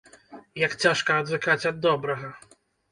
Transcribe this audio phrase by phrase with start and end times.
[0.61, 2.37] Як цяжка адвыкаць ад добрага!